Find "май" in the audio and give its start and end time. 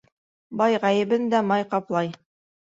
1.51-1.67